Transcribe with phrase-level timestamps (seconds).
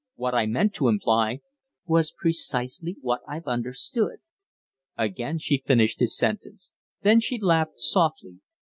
[0.15, 1.41] "What I meant to imply
[1.85, 4.17] ""was precisely what I've understood."
[4.97, 6.71] Again she finished his sentence.
[7.03, 8.39] Then she laughed softly.